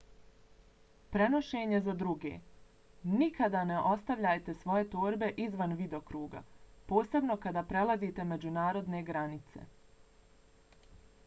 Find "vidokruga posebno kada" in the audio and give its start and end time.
5.83-7.65